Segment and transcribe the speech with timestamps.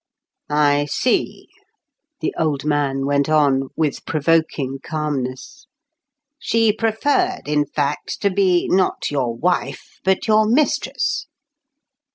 [0.49, 1.49] "I see,"
[2.21, 5.67] the old man went on with provoking calmness.
[6.39, 11.27] "She preferred, in fact, to be, not your wife, but your mistress."